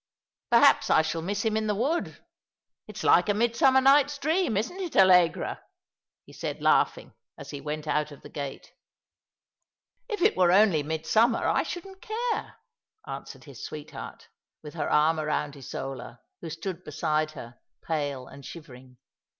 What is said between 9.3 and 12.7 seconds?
*' If it were only midsummer, I shouldn't care,"